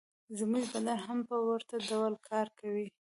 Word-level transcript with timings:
زموږ 0.39 0.63
بدن 0.73 0.99
هم 1.05 1.19
په 1.29 1.35
ورته 1.47 1.73
ډول 1.89 2.13
کار 2.29 2.47
کوي 2.59 2.87